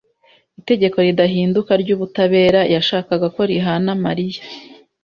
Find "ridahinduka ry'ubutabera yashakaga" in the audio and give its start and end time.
1.05-3.27